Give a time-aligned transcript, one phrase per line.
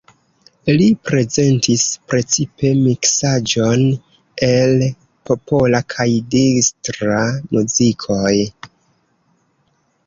[0.77, 3.85] Li prezentis precipe miksaĵon
[4.49, 4.75] el
[5.31, 7.23] popola kaj distra
[7.55, 8.37] muzikoj.